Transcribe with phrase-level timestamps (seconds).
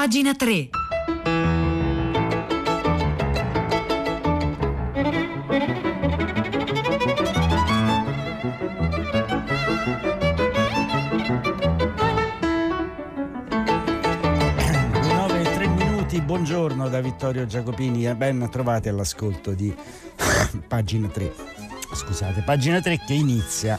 [0.00, 0.70] Pagina 3.
[16.24, 19.74] buongiorno da Vittorio Giacopini e ben trovati all'ascolto di
[20.66, 21.30] pagina 3.
[21.92, 23.78] Scusate, pagina 3 che inizia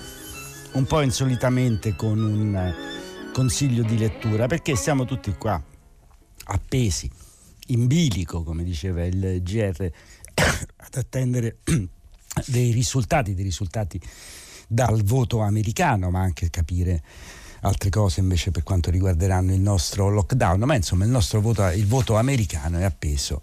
[0.73, 2.73] un po' insolitamente con un
[3.33, 5.70] consiglio di lettura perché siamo tutti qua
[6.45, 7.09] appesi
[7.67, 9.83] in bilico, come diceva il GR,
[10.33, 11.57] ad attendere
[12.47, 13.99] dei risultati, dei risultati
[14.67, 17.03] dal voto americano, ma anche capire
[17.61, 21.85] altre cose invece per quanto riguarderanno il nostro lockdown, ma insomma il nostro voto, il
[21.85, 23.41] voto americano è appeso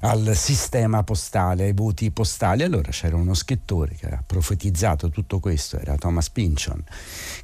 [0.00, 2.62] al sistema postale, ai voti postali.
[2.62, 6.82] Allora c'era uno scrittore che ha profetizzato tutto questo, era Thomas Pynchon,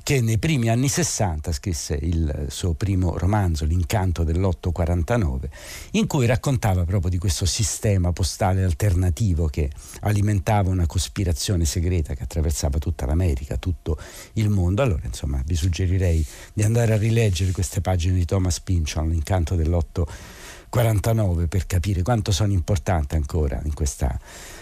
[0.02, 5.48] che nei primi anni 60 scrisse il suo primo romanzo, L'incanto dell'849,
[5.92, 12.24] in cui raccontava proprio di questo sistema postale alternativo che alimentava una cospirazione segreta che
[12.24, 13.98] attraversava tutta l'America, tutto
[14.34, 14.82] il mondo.
[14.82, 20.40] Allora, insomma, vi suggerirei di andare a rileggere queste pagine di Thomas Pynchon, L'incanto dell'849
[20.72, 24.18] 49 per capire quanto sono importante ancora in questa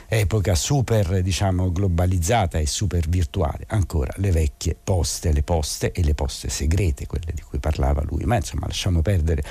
[0.08, 3.64] epoca super diciamo globalizzata e super virtuale.
[3.68, 8.24] Ancora le vecchie poste, le poste e le poste segrete, quelle di cui parlava lui,
[8.24, 9.44] ma insomma lasciamo perdere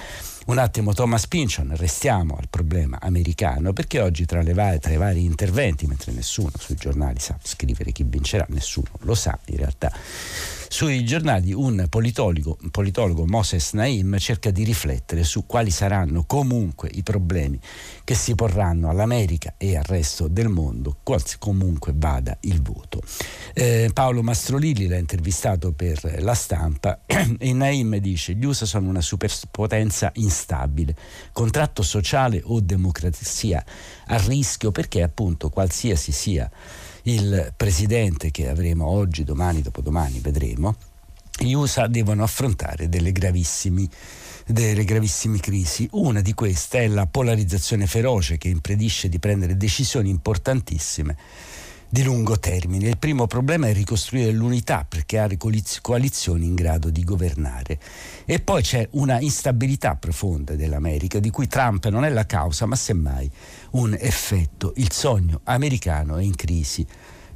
[0.47, 5.23] un attimo Thomas Pynchon, restiamo al problema americano perché oggi tra, va- tra i vari
[5.23, 9.93] interventi, mentre nessuno sui giornali sa scrivere chi vincerà, nessuno lo sa in realtà,
[10.79, 16.89] sui giornali un politologo, un politologo Moses Naim cerca di riflettere su quali saranno comunque
[16.93, 17.59] i problemi
[18.05, 20.99] che si porranno all'America e al resto del mondo,
[21.37, 23.01] comunque vada il voto.
[23.53, 29.01] Eh, Paolo Mastrolilli l'ha intervistato per la stampa e Naim dice gli USA sono una
[29.01, 30.95] superpotenza instabile,
[31.33, 33.61] contratto sociale o democrazia
[34.07, 36.49] a rischio perché appunto qualsiasi sia
[37.09, 40.75] il presidente che avremo oggi, domani, dopodomani, vedremo,
[41.39, 43.87] gli USA devono affrontare delle gravissime
[44.45, 45.87] delle gravissime crisi.
[45.91, 51.15] Una di queste è la polarizzazione feroce che impedisce di prendere decisioni importantissime
[51.89, 52.87] di lungo termine.
[52.87, 55.37] Il primo problema è ricostruire l'unità per creare
[55.81, 57.79] coalizioni in grado di governare.
[58.25, 62.75] E poi c'è una instabilità profonda dell'America, di cui Trump non è la causa, ma
[62.75, 63.29] semmai
[63.71, 64.73] un effetto.
[64.75, 66.85] Il sogno americano è in crisi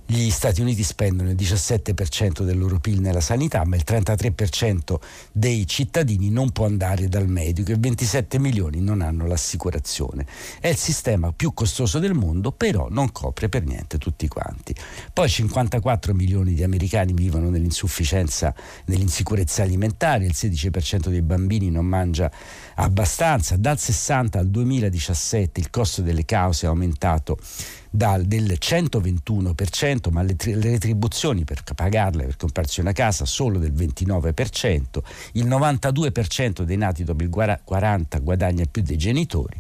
[0.06, 4.96] gli Stati Uniti spendono il 17% del loro PIL nella sanità, ma il 33%
[5.32, 10.26] dei cittadini non può andare dal medico e 27 milioni non hanno l'assicurazione.
[10.60, 14.76] È il sistema più costoso del mondo, però non copre per niente tutti quanti.
[15.14, 18.54] Poi 54 milioni di americani vivono nell'insufficienza,
[18.86, 22.30] nell'insicurezza alimentare, il 16% dei bambini non mangia
[22.76, 27.38] abbastanza, dal 60 al 2017 il costo delle cause è aumentato
[27.96, 33.72] dal, del 121%, ma le, le, retribuzioni per pagarle per comprarsi una casa solo del
[33.72, 34.82] 29%,
[35.34, 39.60] il 92% dei nati dopo il 40 guadagna più dei genitori,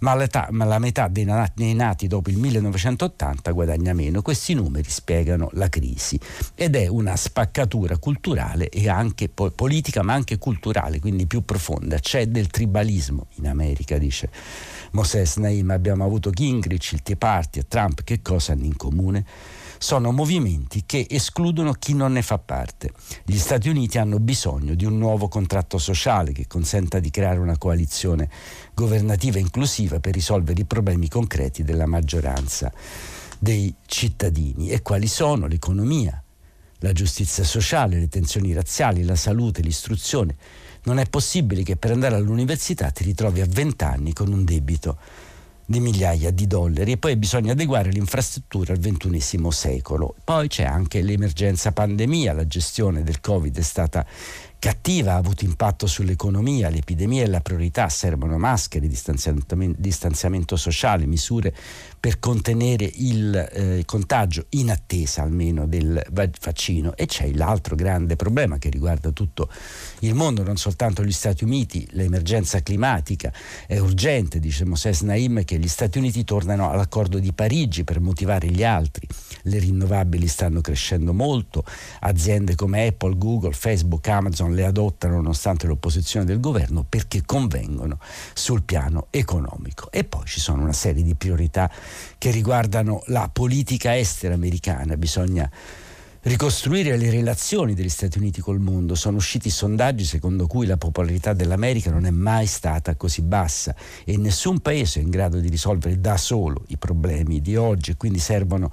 [0.00, 0.16] ma,
[0.50, 4.22] ma la metà dei nati, dei nati dopo il 1980 guadagna meno.
[4.22, 6.18] Questi numeri spiegano la crisi
[6.56, 12.00] ed è una spaccatura culturale e anche po- politica, ma anche culturale, quindi più profonda.
[12.00, 14.30] C'è del tribalismo in America, dice
[14.92, 19.24] Moses Naim, abbiamo avuto Gingrich, il Tea Party Trump, che cosa hanno in comune?
[19.78, 22.92] Sono movimenti che escludono chi non ne fa parte.
[23.24, 27.56] Gli Stati Uniti hanno bisogno di un nuovo contratto sociale che consenta di creare una
[27.56, 28.28] coalizione
[28.74, 32.72] governativa inclusiva per risolvere i problemi concreti della maggioranza
[33.38, 34.70] dei cittadini.
[34.70, 35.46] E quali sono?
[35.46, 36.20] L'economia,
[36.78, 40.36] la giustizia sociale, le tensioni razziali, la salute, l'istruzione
[40.84, 44.98] non è possibile che per andare all'università ti ritrovi a 20 anni con un debito
[45.70, 50.14] di migliaia di dollari e poi bisogna adeguare l'infrastruttura al XXI secolo.
[50.24, 54.06] Poi c'è anche l'emergenza pandemia, la gestione del Covid è stata
[54.58, 61.54] cattiva, ha avuto impatto sull'economia, l'epidemia è la priorità, servono maschere, distanziamento, distanziamento sociale, misure
[61.98, 66.04] per contenere il eh, contagio in attesa almeno del
[66.40, 66.96] vaccino.
[66.96, 69.48] E c'è l'altro grande problema che riguarda tutto
[70.00, 73.32] il mondo, non soltanto gli Stati Uniti, l'emergenza climatica
[73.66, 78.48] è urgente, dice Moses Naim che gli Stati Uniti tornano all'accordo di Parigi per motivare
[78.48, 79.06] gli altri,
[79.42, 81.64] le rinnovabili stanno crescendo molto,
[82.00, 87.98] aziende come Apple, Google, Facebook, Amazon non le adottano nonostante l'opposizione del governo perché convengono
[88.32, 89.90] sul piano economico.
[89.90, 91.70] E poi ci sono una serie di priorità
[92.16, 95.48] che riguardano la politica estera americana, bisogna
[96.22, 98.94] ricostruire le relazioni degli Stati Uniti col mondo.
[98.94, 103.74] Sono usciti sondaggi secondo cui la popolarità dell'America non è mai stata così bassa
[104.04, 108.18] e nessun paese è in grado di risolvere da solo i problemi di oggi quindi
[108.18, 108.70] servono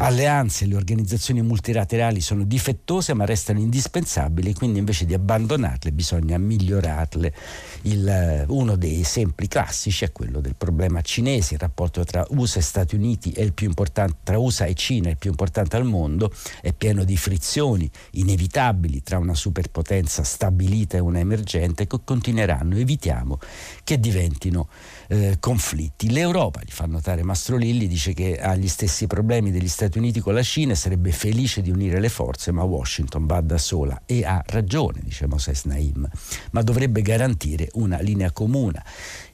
[0.00, 6.38] alleanze e le organizzazioni multilaterali sono difettose ma restano indispensabili, quindi invece di abbandonarle bisogna
[6.38, 7.34] migliorarle.
[7.82, 12.58] Il, eh, uno dei esempi classici è quello del problema cinese, il rapporto tra USA
[12.58, 15.76] e Stati Uniti è il più importante, tra USA e Cina è il più importante
[15.76, 21.98] al mondo, è pieno di frizioni inevitabili tra una superpotenza stabilita e una emergente che
[22.04, 23.38] continueranno, evitiamo
[23.82, 24.68] che diventino
[25.08, 26.10] eh, conflitti.
[26.10, 30.20] L'Europa, gli fa notare Mastro Lilli, dice che ha gli stessi problemi degli Stati Uniti
[30.20, 34.02] con la Cina e sarebbe felice di unire le forze, ma Washington va da sola
[34.04, 36.08] e ha ragione, dice Moses Naim,
[36.52, 38.82] ma dovrebbe garantire una linea comune.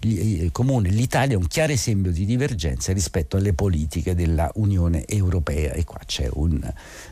[0.01, 0.91] Eh, comune.
[0.91, 5.99] L'Italia è un chiaro esempio di divergenza rispetto alle politiche della Unione Europea e qua
[6.07, 6.61] c'è un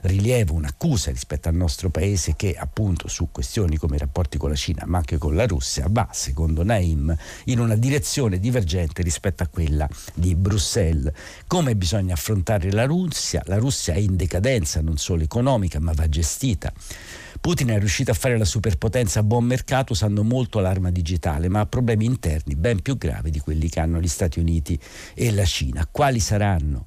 [0.03, 4.57] rilievo, un'accusa rispetto al nostro paese che appunto su questioni come i rapporti con la
[4.57, 7.17] Cina ma anche con la Russia va, secondo Naim,
[7.47, 11.11] in una direzione divergente rispetto a quella di Bruxelles.
[11.47, 13.43] Come bisogna affrontare la Russia?
[13.47, 16.71] La Russia è in decadenza non solo economica ma va gestita.
[17.41, 21.61] Putin è riuscito a fare la superpotenza a buon mercato usando molto l'arma digitale, ma
[21.61, 24.79] ha problemi interni ben più gravi di quelli che hanno gli Stati Uniti
[25.15, 25.89] e la Cina.
[25.91, 26.87] Quali saranno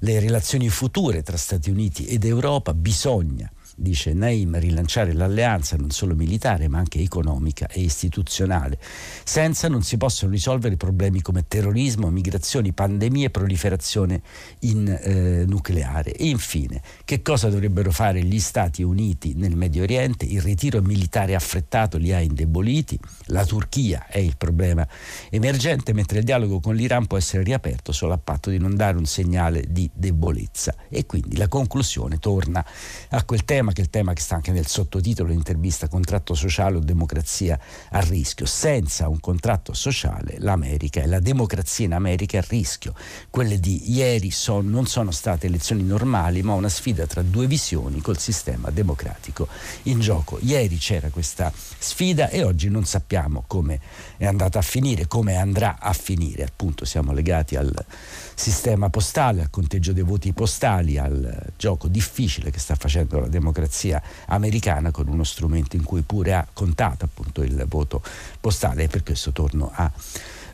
[0.00, 2.74] le relazioni future tra Stati Uniti ed Europa?
[2.74, 8.78] Bisogna dice Naim, rilanciare l'alleanza non solo militare ma anche economica e istituzionale.
[9.24, 14.22] Senza non si possono risolvere problemi come terrorismo, migrazioni, pandemie proliferazione
[14.60, 16.12] in, eh, nucleare.
[16.12, 20.24] E infine, che cosa dovrebbero fare gli Stati Uniti nel Medio Oriente?
[20.24, 24.86] Il ritiro militare affrettato li ha indeboliti, la Turchia è il problema
[25.30, 28.96] emergente, mentre il dialogo con l'Iran può essere riaperto solo a patto di non dare
[28.96, 30.74] un segnale di debolezza.
[30.88, 32.64] E quindi la conclusione torna
[33.10, 36.34] a quel tema tema che è il tema che sta anche nel sottotitolo dell'intervista contratto
[36.34, 37.58] sociale o democrazia
[37.90, 38.44] a rischio.
[38.46, 42.94] Senza un contratto sociale l'America e la democrazia in America è a rischio.
[43.30, 48.00] Quelle di ieri son, non sono state elezioni normali ma una sfida tra due visioni
[48.00, 49.48] col sistema democratico
[49.84, 50.38] in gioco.
[50.42, 53.80] Ieri c'era questa sfida e oggi non sappiamo come
[54.16, 56.44] è andata a finire, come andrà a finire.
[56.44, 57.72] Appunto siamo legati al
[58.34, 64.02] sistema postale, al conteggio dei voti postali, al gioco difficile che sta facendo la democrazia
[64.26, 68.02] americana con uno strumento in cui pure ha contato appunto il voto
[68.40, 69.90] postale e per questo torno a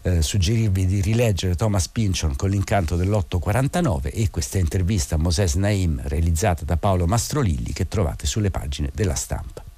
[0.03, 6.01] eh, suggerirvi di rileggere Thomas Pynchon con l'incanto dell'849 e questa intervista a Moses Naim
[6.05, 9.70] realizzata da Paolo Mastrolilli che trovate sulle pagine della stampa.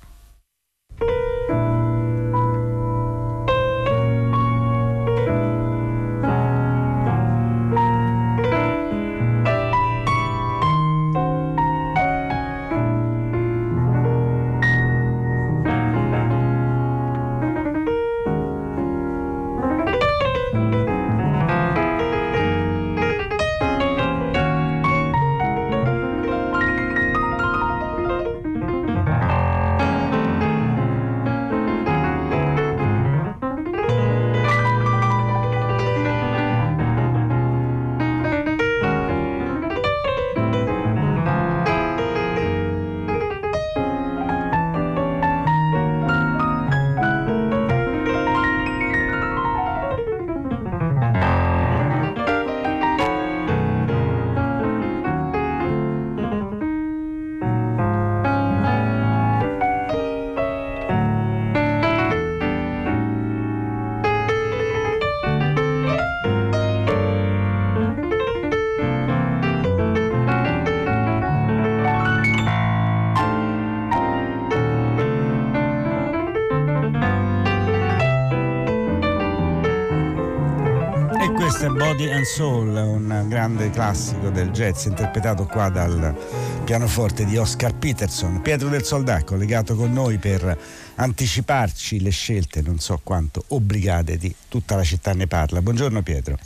[82.03, 86.17] Body and Soul, un grande classico del jazz interpretato qua dal
[86.65, 88.43] pianoforte di Oscar Peterson.
[88.43, 90.59] Pietro del Soldà collegato con noi per
[90.97, 95.63] anticiparci le scelte, non so quanto obbligate di tutta la città ne parla.
[95.63, 96.39] Buongiorno Pietro.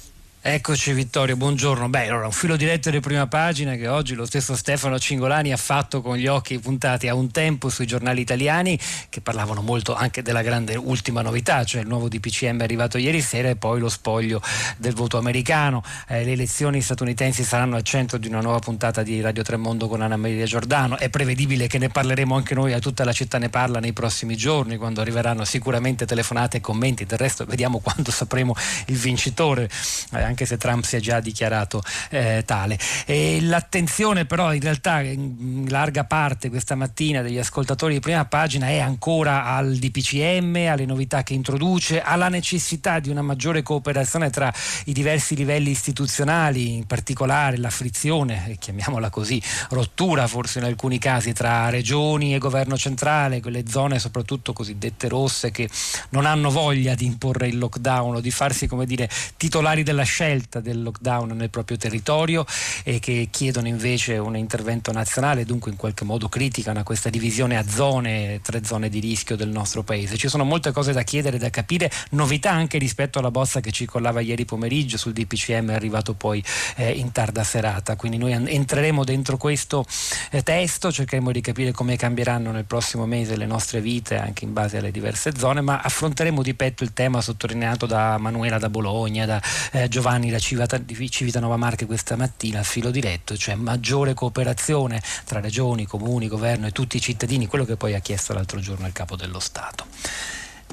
[0.49, 1.89] Eccoci Vittorio, buongiorno.
[1.89, 5.57] Beh, allora un filo diretto di prima pagina che oggi lo stesso Stefano Cingolani ha
[5.57, 10.23] fatto con gli occhi puntati a un tempo sui giornali italiani che parlavano molto anche
[10.23, 14.41] della grande ultima novità, cioè il nuovo DPCM arrivato ieri sera e poi lo spoglio
[14.77, 15.83] del voto americano.
[16.07, 20.01] Eh, le elezioni statunitensi saranno al centro di una nuova puntata di Radio Tremondo con
[20.01, 20.97] Anna Maria Giordano.
[20.97, 24.37] È prevedibile che ne parleremo anche noi, a tutta la città ne parla nei prossimi
[24.37, 27.05] giorni, quando arriveranno sicuramente telefonate e commenti.
[27.05, 28.55] Del resto vediamo quando sapremo
[28.87, 29.69] il vincitore.
[30.13, 32.79] Eh, anche se Trump si è già dichiarato eh, tale.
[33.07, 38.69] E l'attenzione però in realtà in larga parte questa mattina degli ascoltatori di prima pagina
[38.69, 44.53] è ancora al DPCM, alle novità che introduce, alla necessità di una maggiore cooperazione tra
[44.85, 51.33] i diversi livelli istituzionali, in particolare la frizione, chiamiamola così, rottura forse in alcuni casi
[51.33, 55.71] tra regioni e governo centrale, quelle zone soprattutto cosiddette rosse che
[56.11, 60.25] non hanno voglia di imporre il lockdown o di farsi come dire titolari della scelta
[60.61, 62.45] del lockdown nel proprio territorio
[62.83, 67.65] e che chiedono invece un intervento nazionale, dunque in qualche modo criticano questa divisione a
[67.69, 70.17] zone, tre zone di rischio del nostro paese.
[70.17, 74.21] Ci sono molte cose da chiedere, da capire, novità anche rispetto alla bozza che circolava
[74.21, 76.43] ieri pomeriggio sul DPCM arrivato poi
[76.77, 79.85] eh, in tarda serata, quindi noi entreremo dentro questo
[80.31, 84.53] eh, testo, cercheremo di capire come cambieranno nel prossimo mese le nostre vite anche in
[84.53, 89.27] base alle diverse zone, ma affronteremo di petto il tema sottolineato da Manuela da Bologna,
[89.27, 89.43] da
[89.73, 95.03] eh, Giovanni da Civita, di Civitanova Marche questa mattina, a filo diretto, cioè maggiore cooperazione
[95.25, 98.87] tra regioni, comuni, governo e tutti i cittadini, quello che poi ha chiesto l'altro giorno
[98.87, 99.85] il capo dello Stato.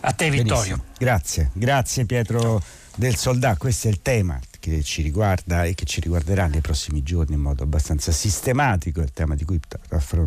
[0.01, 0.53] A te Vittorio.
[0.53, 0.83] Benissimo.
[0.99, 2.61] Grazie, grazie Pietro
[2.95, 7.03] del Soldà, questo è il tema che ci riguarda e che ci riguarderà nei prossimi
[7.03, 9.59] giorni in modo abbastanza sistematico, il tema di cui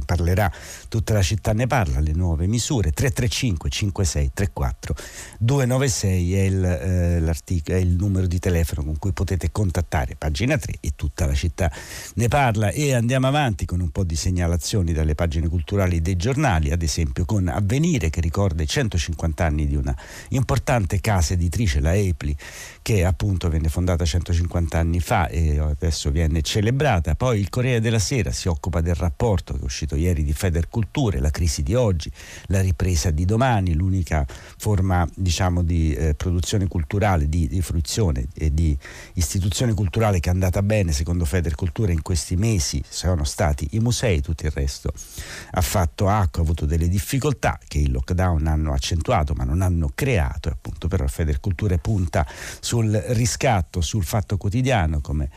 [0.04, 0.52] parlerà
[0.88, 4.94] tutta la città ne parla, le nuove misure, 335 5634
[5.38, 10.74] 296 è il, eh, è il numero di telefono con cui potete contattare pagina 3
[10.80, 11.72] e tutta la città
[12.16, 12.68] ne parla.
[12.68, 17.24] E andiamo avanti con un po' di segnalazioni dalle pagine culturali dei giornali, ad esempio
[17.24, 19.96] con Avvenire che ricorda i 150 anni di una
[20.28, 22.36] importante casa editrice, la Epli,
[22.86, 27.16] che appunto venne fondata 150 anni fa e adesso viene celebrata.
[27.16, 31.18] Poi il Corriere della Sera si occupa del rapporto che è uscito ieri di Federculture,
[31.18, 32.08] la crisi di oggi,
[32.44, 34.24] la ripresa di domani, l'unica
[34.56, 38.78] forma diciamo di eh, produzione culturale, di, di, fruizione e di
[39.14, 44.20] istituzione culturale che è andata bene secondo Federculture in questi mesi sono stati i musei,
[44.20, 44.92] tutto il resto
[45.50, 49.90] ha fatto acqua, ha avuto delle difficoltà che il lockdown hanno accentuato ma non hanno
[49.92, 52.24] creato e appunto però Federculture punta
[52.60, 55.30] su sul riscatto, sul fatto quotidiano, come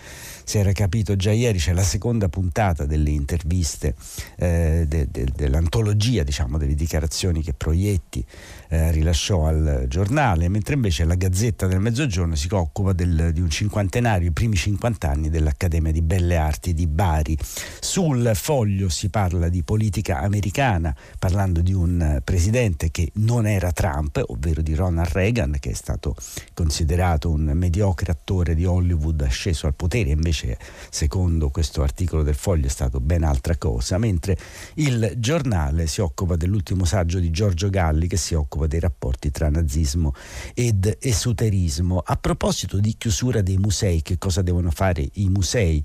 [0.44, 3.96] si era capito già ieri, c'è la seconda puntata delle interviste
[4.36, 8.26] eh, de, de, dell'antologia, diciamo, delle dichiarazioni che Proietti
[8.70, 13.50] eh, rilasciò al giornale, mentre invece la Gazzetta del Mezzogiorno si occupa del, di un
[13.50, 17.38] cinquantenario, i primi 50 anni dell'Accademia di Belle Arti di Bari.
[17.80, 24.22] Sul foglio si parla di politica americana, parlando di un presidente che non era Trump,
[24.28, 26.16] ovvero di Ronald Reagan, che è stato
[26.54, 30.58] considerato un mediocre attore di Hollywood asceso al potere, invece
[30.90, 34.38] secondo questo articolo del foglio è stato ben altra cosa, mentre
[34.76, 39.50] il giornale si occupa dell'ultimo saggio di Giorgio Galli che si occupa dei rapporti tra
[39.50, 40.14] nazismo
[40.54, 42.02] ed esoterismo.
[42.06, 45.82] A proposito di chiusura dei musei, che cosa devono fare i musei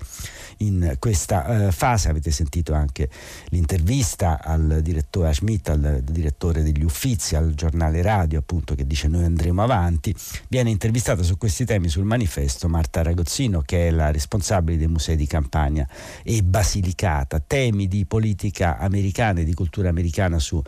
[0.57, 2.09] in questa uh, fase?
[2.09, 3.09] Avete sentito anche
[3.49, 9.23] l'intervista al direttore Schmidt, al direttore degli Uffizi, al giornale radio, appunto, che dice noi
[9.23, 10.15] andremo avanti.
[10.47, 15.27] Viene intervistata questi temi sul manifesto Marta Ragozzino, che è la responsabile dei musei di
[15.27, 15.87] Campania
[16.23, 17.39] e Basilicata.
[17.39, 20.61] Temi di politica americana e di cultura americana su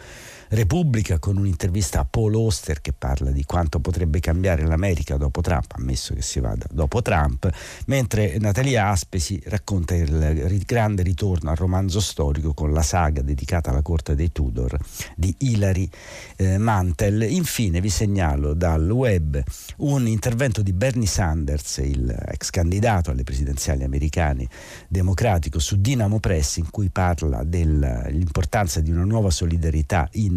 [0.49, 5.73] Repubblica con un'intervista a Paul Oster che parla di quanto potrebbe cambiare l'America dopo Trump,
[5.75, 7.49] ammesso che si vada dopo Trump,
[7.87, 13.81] mentre Natalia Aspesi racconta il grande ritorno al romanzo storico con la saga dedicata alla
[13.81, 14.77] corte dei Tudor
[15.15, 15.89] di Hilary
[16.37, 17.23] eh, Mantel.
[17.23, 19.41] Infine vi segnalo dal web
[19.77, 24.47] un intervento di Bernie Sanders, il ex candidato alle presidenziali americane
[24.87, 30.36] democratico, su Dinamo Press in cui parla dell'importanza di una nuova solidarietà in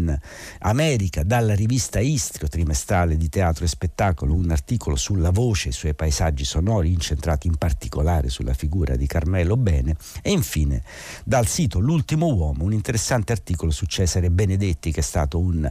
[0.59, 5.73] America, dalla rivista Istrio, trimestrale di teatro e spettacolo, un articolo sulla voce e i
[5.73, 9.95] suoi paesaggi sonori incentrati in particolare sulla figura di Carmelo Bene.
[10.21, 10.83] E infine
[11.23, 15.69] dal sito L'ultimo uomo, un interessante articolo su Cesare Benedetti che è stato un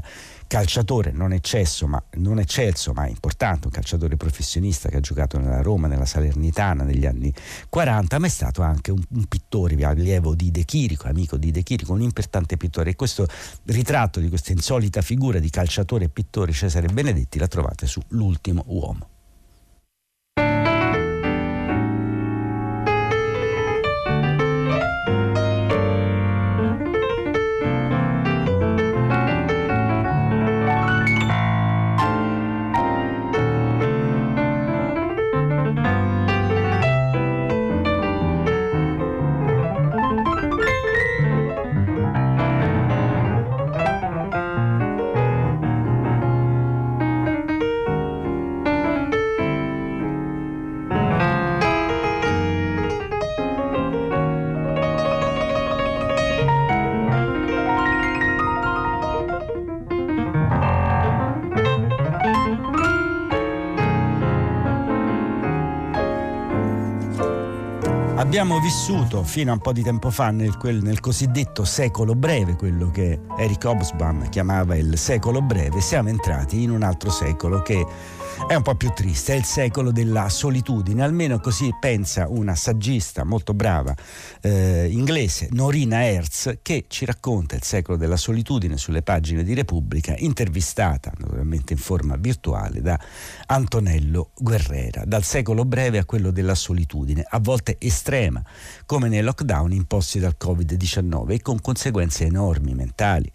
[0.50, 5.62] calciatore non eccesso, ma, non eccelso, ma importante, un calciatore professionista che ha giocato nella
[5.62, 7.33] Roma, nella Salernitana negli anni
[7.69, 11.62] 40, ma è stato anche un, un pittore, allievo di De Chirico, amico di De
[11.62, 12.90] Chirico, un importante pittore.
[12.90, 13.28] E questo
[13.66, 18.64] ritratto di questa insolita figura di calciatore e pittore Cesare Benedetti la trovate su L'ultimo
[18.66, 19.19] uomo.
[68.20, 72.54] Abbiamo vissuto fino a un po' di tempo fa nel, quel, nel cosiddetto secolo breve,
[72.54, 77.82] quello che Eric Hobsbawm chiamava il secolo breve, siamo entrati in un altro secolo che
[78.47, 83.25] è un po' più triste, è il secolo della solitudine, almeno così pensa una saggista
[83.25, 83.94] molto brava
[84.40, 90.14] eh, inglese, Norina Hertz, che ci racconta il secolo della solitudine sulle pagine di Repubblica,
[90.16, 92.99] intervistata naturalmente in forma virtuale da
[93.47, 98.42] Antonello Guerrera, dal secolo breve a quello della solitudine, a volte estrema,
[98.90, 103.30] come nei lockdown imposti dal Covid-19 e con conseguenze enormi mentali,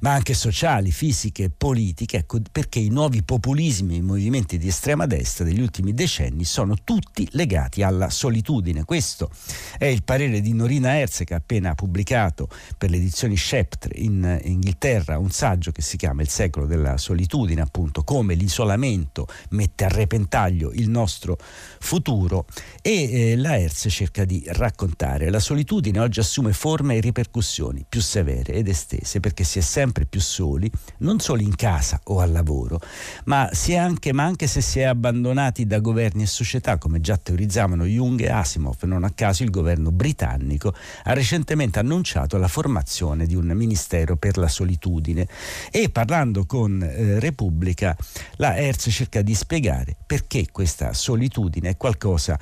[0.00, 5.44] ma anche sociali, fisiche, politiche, ecco, perché i nuovi populismi, i movimenti di estrema destra
[5.44, 8.84] degli ultimi decenni sono tutti legati alla solitudine.
[8.84, 9.28] Questo
[9.76, 14.40] è il parere di Norina Herz che ha appena pubblicato per le edizioni Scheptre in
[14.44, 19.88] Inghilterra un saggio che si chiama Il secolo della solitudine, appunto come l'isolamento mette a
[19.88, 21.36] repentaglio il nostro
[21.78, 22.46] futuro
[22.80, 27.84] e eh, la Herz cerca di raccontare raccontare, la solitudine oggi assume forme e ripercussioni
[27.88, 32.20] più severe ed estese perché si è sempre più soli, non solo in casa o
[32.20, 32.80] al lavoro,
[33.24, 37.84] ma, anche, ma anche se si è abbandonati da governi e società, come già teorizzavano
[37.84, 38.82] Jung e Asimov.
[38.84, 40.74] Non a caso il governo britannico
[41.04, 45.26] ha recentemente annunciato la formazione di un ministero per la solitudine
[45.70, 47.96] e parlando con eh, Repubblica
[48.36, 52.38] la Herz cerca di spiegare perché questa solitudine è qualcosa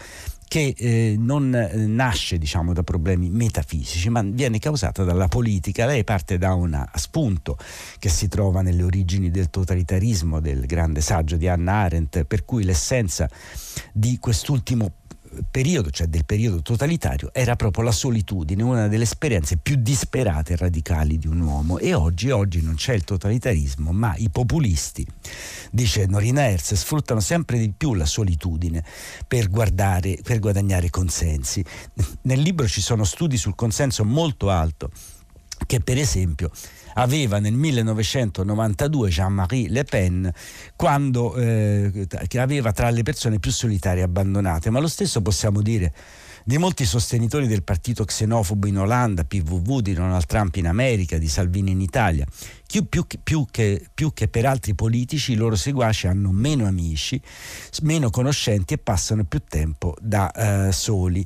[0.52, 5.86] che eh, non eh, nasce diciamo, da problemi metafisici, ma viene causata dalla politica.
[5.86, 7.56] Lei parte da un spunto
[7.98, 12.64] che si trova nelle origini del totalitarismo del grande saggio di Hannah Arendt, per cui
[12.64, 13.30] l'essenza
[13.94, 14.92] di quest'ultimo
[15.50, 20.56] periodo, cioè del periodo totalitario, era proprio la solitudine, una delle esperienze più disperate e
[20.56, 21.78] radicali di un uomo.
[21.78, 25.06] E oggi, oggi non c'è il totalitarismo, ma i populisti,
[25.70, 28.84] dice Norina Herz, sfruttano sempre di più la solitudine
[29.26, 31.64] per, guardare, per guadagnare consensi.
[32.22, 34.90] Nel libro ci sono studi sul consenso molto alto
[35.66, 36.50] che per esempio
[36.94, 40.30] aveva nel 1992 Jean-Marie Le Pen
[40.76, 42.06] quando eh,
[42.38, 45.92] aveva tra le persone più solitarie abbandonate, ma lo stesso possiamo dire
[46.44, 51.28] di molti sostenitori del partito xenofobo in Olanda, PVV, di Donald Trump in America, di
[51.28, 52.26] Salvini in Italia.
[52.66, 57.20] Più, più, più, che, più che per altri politici, i loro seguaci hanno meno amici,
[57.82, 61.24] meno conoscenti e passano più tempo da uh, soli.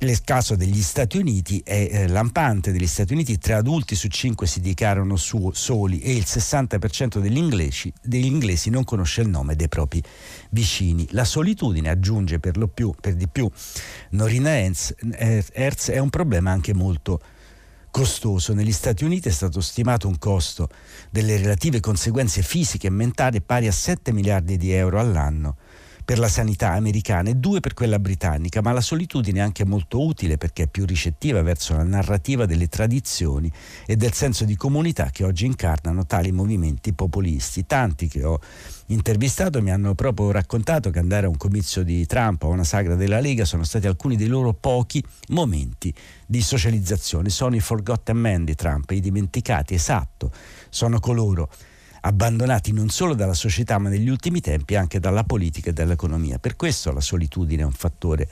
[0.00, 4.46] Il caso degli Stati Uniti è eh, lampante, degli Stati Uniti tre adulti su cinque
[4.46, 9.56] si dichiarano su, soli e il 60% degli inglesi, degli inglesi, non conosce il nome
[9.56, 10.00] dei propri
[10.50, 11.08] vicini.
[11.10, 13.50] La solitudine, aggiunge per lo più, per di più
[14.10, 17.20] Norina Hertz, è un problema anche molto
[17.90, 18.54] costoso.
[18.54, 20.68] Negli Stati Uniti è stato stimato un costo
[21.10, 25.56] delle relative conseguenze fisiche e mentali pari a 7 miliardi di euro all'anno
[26.08, 30.02] per la sanità americana e due per quella britannica, ma la solitudine è anche molto
[30.02, 33.52] utile perché è più ricettiva verso la narrativa delle tradizioni
[33.84, 37.66] e del senso di comunità che oggi incarnano tali movimenti populisti.
[37.66, 38.40] Tanti che ho
[38.86, 42.64] intervistato mi hanno proprio raccontato che andare a un comizio di Trump o a una
[42.64, 45.92] sagra della Lega sono stati alcuni dei loro pochi momenti
[46.24, 47.28] di socializzazione.
[47.28, 50.32] Sono i forgotten men di Trump, i dimenticati, esatto,
[50.70, 51.50] sono coloro
[52.00, 56.38] abbandonati non solo dalla società ma negli ultimi tempi anche dalla politica e dall'economia.
[56.38, 58.28] Per questo la solitudine è un fattore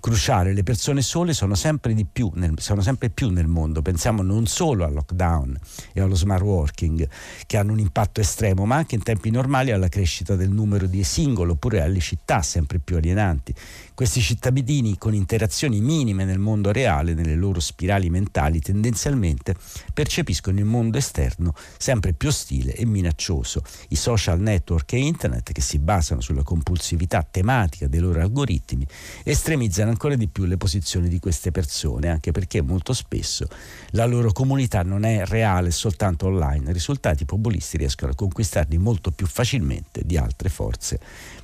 [0.00, 0.52] cruciale.
[0.52, 3.82] Le persone sole sono sempre, più nel, sono sempre più nel mondo.
[3.82, 5.58] Pensiamo non solo al lockdown
[5.92, 7.08] e allo smart working
[7.46, 11.04] che hanno un impatto estremo, ma anche in tempi normali alla crescita del numero di
[11.04, 13.54] singolo oppure alle città sempre più alienanti.
[14.00, 19.54] Questi cittadini con interazioni minime nel mondo reale, nelle loro spirali mentali, tendenzialmente
[19.92, 23.62] percepiscono il mondo esterno sempre più ostile e minaccioso.
[23.88, 28.86] I social network e internet, che si basano sulla compulsività tematica dei loro algoritmi,
[29.22, 33.48] estremizzano ancora di più le posizioni di queste persone, anche perché molto spesso
[33.90, 36.70] la loro comunità non è reale soltanto online.
[36.70, 40.98] I risultati populisti riescono a conquistarli molto più facilmente di altre forze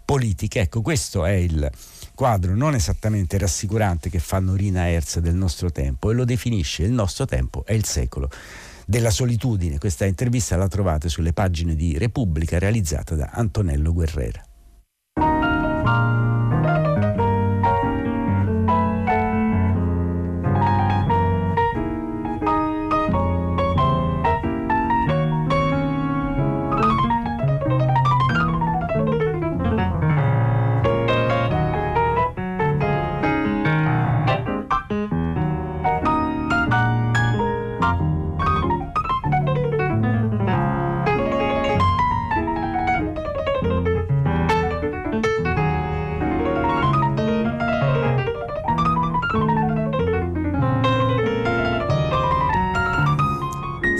[0.06, 0.60] politiche.
[0.60, 1.70] Ecco, questo è il
[2.16, 6.90] quadro non esattamente rassicurante che fa Norina Herz del nostro tempo e lo definisce il
[6.90, 8.30] nostro tempo è il secolo
[8.86, 9.78] della solitudine.
[9.78, 14.45] Questa intervista la trovate sulle pagine di Repubblica realizzata da Antonello Guerrera.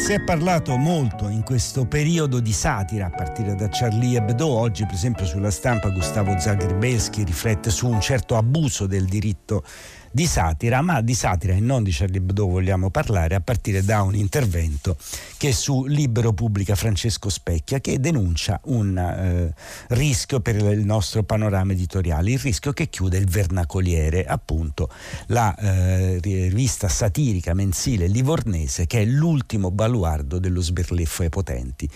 [0.07, 4.47] Si è parlato molto in questo periodo di satira, a partire da Charlie Hebdo.
[4.47, 9.64] Oggi, per esempio, sulla stampa Gustavo Zagrebelski riflette su un certo abuso del diritto
[10.11, 14.03] di satira, ma di satira e non di Charlie Hebdo vogliamo parlare a partire da
[14.03, 14.97] un intervento
[15.37, 19.55] che su Libero pubblica Francesco Specchia che denuncia un eh,
[19.88, 24.90] rischio per il nostro panorama editoriale, il rischio che chiude il Vernacoliere, appunto
[25.29, 31.88] la eh, rivista satirica mensile livornese che è l'ultimo baluardo dello sberleffo ai potenti.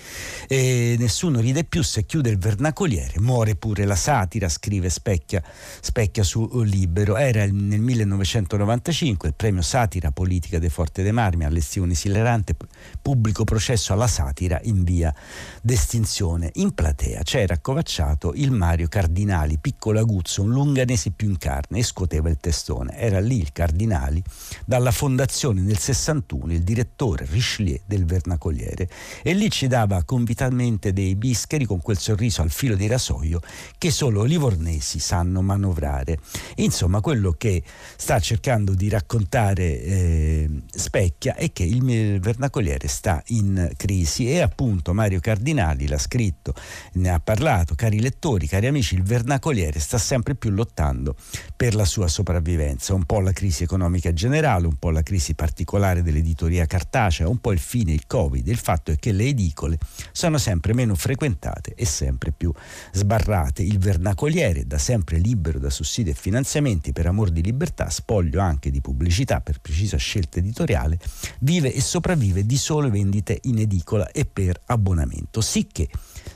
[0.49, 5.43] E nessuno ride più se chiude il Vernacoliere, muore pure la satira, scrive Specchia,
[5.81, 11.45] Specchia su Libero, era nel 19 1995 il premio Satira Politica dei Forte dei Marmi
[11.45, 12.55] allestì un esilerante
[13.01, 15.15] pubblico processo alla satira in via
[15.63, 16.51] d'estinzione.
[16.55, 21.83] In platea c'era accovacciato il Mario Cardinali, piccolo aguzzo, un lunganese più in carne e
[21.83, 22.97] scuoteva il testone.
[22.97, 24.23] Era lì il Cardinali,
[24.65, 28.89] dalla fondazione nel 61, il direttore Richelieu del Vernacoliere
[29.23, 33.41] e lì ci dava convitamente dei bischeri con quel sorriso al filo di rasoio
[33.79, 36.19] che solo livornesi sanno manovrare.
[36.57, 37.63] Insomma, quello che
[37.97, 44.93] sta cercando di raccontare eh, Specchia è che il vernacoliere sta in crisi e appunto
[44.93, 46.55] Mario Cardinali l'ha scritto,
[46.95, 51.17] ne ha parlato, cari lettori, cari amici, il vernacoliere sta sempre più lottando
[51.57, 56.03] per la sua sopravvivenza, un po' la crisi economica generale, un po' la crisi particolare
[56.03, 59.79] dell'editoria cartacea, un po' il fine, il Covid, il fatto è che le edicole
[60.13, 62.53] sono sempre meno frequentate e sempre più
[62.93, 63.63] sbarrate.
[63.63, 68.71] Il vernacoliere, da sempre libero da sussidi e finanziamenti per amor di libertà, spoglio anche
[68.71, 70.99] di pubblicità per precisa scelta editoriale,
[71.41, 75.89] vive e sopravvive di sole vendite in edicola e per abbonamento, sicché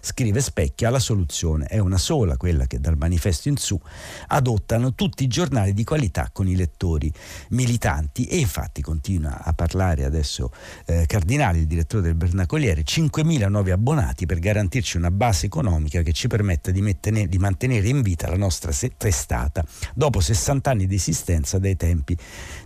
[0.04, 3.80] scrive Specchia, la soluzione è una sola, quella che dal manifesto in su
[4.28, 7.10] adottano tutti i giornali di qualità con i lettori
[7.50, 8.26] militanti.
[8.26, 10.52] E infatti continua a parlare adesso
[10.84, 16.12] eh, Cardinali, il direttore del Bernacoliere, 5.000 nuovi abbonati per garantirci una base economica che
[16.12, 19.64] ci permetta di, mettene, di mantenere in vita la nostra testata
[19.94, 22.16] dopo 60 anni di esistenza dai tempi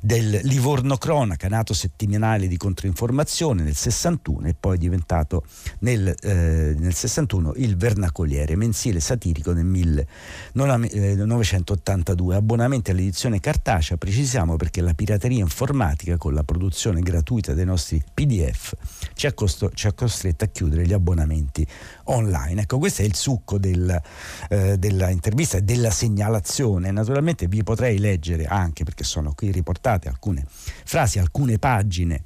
[0.02, 5.44] del Livorno Cronaca, nato settimanale di controinformazione nel 61 e poi diventato
[5.80, 12.34] nel, eh, nel 61 1961 il Vernacoliere, mensile satirico nel 1982.
[12.34, 18.72] Abbonamenti all'edizione cartacea, precisiamo perché la pirateria informatica con la produzione gratuita dei nostri PDF
[19.14, 21.66] ci ha, costo, ci ha costretto a chiudere gli abbonamenti
[22.04, 22.62] online.
[22.62, 24.00] Ecco, questo è il succo del,
[24.48, 25.18] eh, della e
[25.62, 26.90] della segnalazione.
[26.90, 32.22] Naturalmente vi potrei leggere anche, perché sono qui riportate alcune frasi, alcune pagine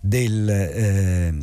[0.00, 0.48] del...
[0.48, 1.34] Eh,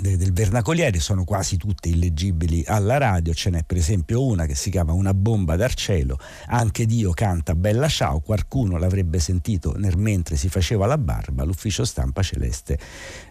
[0.00, 4.70] del Vernacoliere sono quasi tutte illegibili alla radio, ce n'è per esempio una che si
[4.70, 10.36] chiama Una bomba dal cielo, anche Dio canta Bella ciao, qualcuno l'avrebbe sentito nel mentre
[10.36, 12.78] si faceva la barba, l'ufficio stampa celeste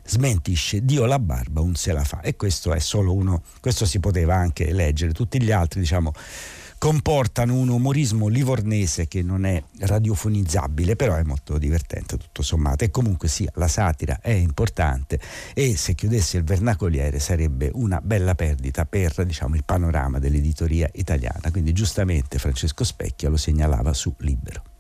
[0.03, 0.85] smentisce.
[0.85, 2.21] Dio la barba, un se la fa.
[2.21, 6.13] E questo è solo uno, questo si poteva anche leggere, tutti gli altri diciamo
[6.81, 12.83] comportano un umorismo livornese che non è radiofonizzabile, però è molto divertente tutto sommato.
[12.83, 15.19] E comunque sia, la satira è importante
[15.53, 21.51] e se chiudesse il vernacoliere sarebbe una bella perdita per diciamo, il panorama dell'editoria italiana.
[21.51, 24.70] Quindi giustamente Francesco Specchia lo segnalava su Libero.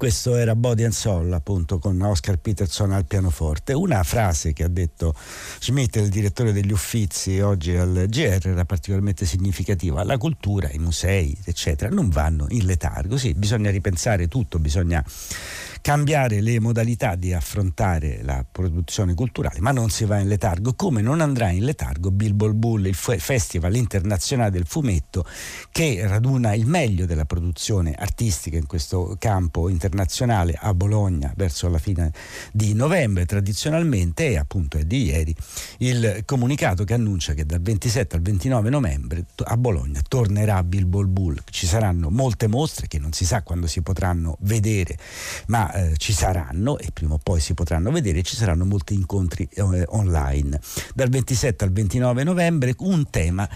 [0.00, 3.74] Questo era Body and Soul, appunto, con Oscar Peterson al pianoforte.
[3.74, 5.14] Una frase che ha detto
[5.58, 10.02] Schmidt, il direttore degli Uffizi, oggi al GR, era particolarmente significativa.
[10.02, 13.18] La cultura, i musei, eccetera, non vanno in letargo.
[13.18, 15.04] Sì, bisogna ripensare tutto, bisogna
[15.90, 21.02] cambiare le modalità di affrontare la produzione culturale, ma non si va in letargo, come
[21.02, 25.26] non andrà in letargo Bilbo Bull, il Festival internazionale del fumetto
[25.72, 31.78] che raduna il meglio della produzione artistica in questo campo internazionale a Bologna verso la
[31.78, 32.12] fine
[32.52, 35.34] di novembre tradizionalmente e appunto è di ieri
[35.78, 41.36] il comunicato che annuncia che dal 27 al 29 novembre a Bologna tornerà Bilbo Bull,
[41.50, 44.96] ci saranno molte mostre che non si sa quando si potranno vedere,
[45.46, 49.48] ma eh, ci saranno e prima o poi si potranno vedere, ci saranno molti incontri
[49.52, 50.60] eh, online.
[50.94, 53.48] Dal 27 al 29 novembre un tema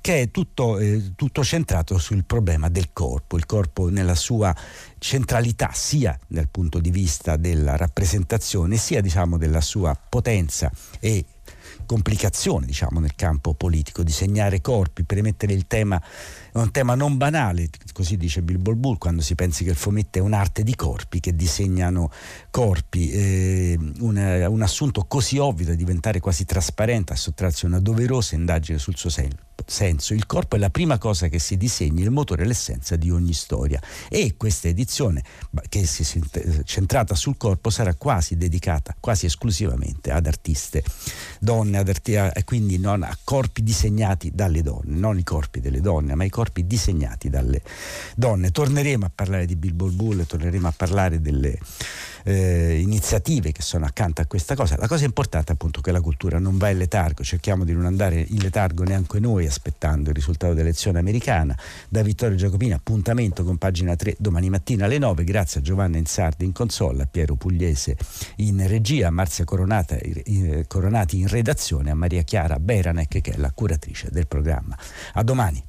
[0.00, 4.54] che è tutto, eh, tutto centrato sul problema del corpo, il corpo nella sua
[4.98, 11.24] centralità sia dal punto di vista della rappresentazione sia diciamo della sua potenza e
[11.88, 16.00] complicazione diciamo, nel campo politico, disegnare corpi, premettere il tema,
[16.52, 20.18] è un tema non banale, così dice Bilbo Bull, quando si pensi che il fumetto
[20.18, 22.10] è un'arte di corpi, che disegnano
[22.50, 27.80] corpi, eh, un, un assunto così ovvio da diventare quasi trasparente, a sottrarsi a una
[27.80, 30.14] doverosa indagine sul suo senso senso.
[30.14, 33.32] Il corpo è la prima cosa che si disegna, il motore è l'essenza di ogni
[33.32, 33.80] storia.
[34.08, 35.22] E questa edizione,
[35.68, 40.82] che si è centrata sul corpo, sarà quasi dedicata, quasi esclusivamente ad artiste
[41.38, 45.80] donne, ad arti- e quindi non a corpi disegnati dalle donne, non i corpi delle
[45.80, 47.62] donne, ma i corpi disegnati dalle
[48.14, 48.50] donne.
[48.50, 51.58] Torneremo a parlare di Bilbo Bull, torneremo a parlare delle
[52.24, 54.76] eh, iniziative che sono accanto a questa cosa.
[54.76, 57.86] La cosa importante è appunto che la cultura non va in letargo, cerchiamo di non
[57.86, 61.56] andare in letargo neanche noi aspettando il risultato dell'elezione americana.
[61.88, 66.44] Da Vittorio Giacopini appuntamento con pagina 3 domani mattina alle 9, grazie a Giovanna Insardi
[66.44, 67.96] in console, a Piero Pugliese
[68.36, 73.36] in regia, a Marzia Coronata, eh, Coronati in redazione, a Maria Chiara Beranec che è
[73.36, 74.76] la curatrice del programma.
[75.14, 75.67] A domani.